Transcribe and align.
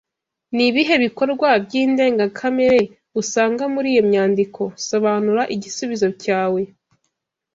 Ni 0.55 0.63
ibihe 0.69 0.95
bikorwa 1.05 1.49
by’indengakamere 1.65 2.81
usanga 3.21 3.63
muri 3.73 3.87
iyo 3.93 4.03
myandiko 4.09 4.61
Sobanura 4.87 5.41
igisubizo 5.55 6.07
cyawe 6.23 6.61